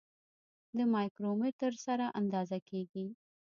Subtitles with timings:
[0.77, 3.07] د مایکرومتر سره اندازه کیږي.